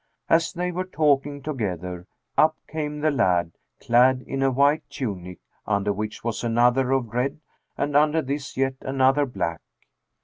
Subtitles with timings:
[0.29, 5.93] As they were talking together, up came the lad, clad in a white tunic, under
[5.93, 7.39] which was another of red
[7.77, 9.61] and under this yet another black.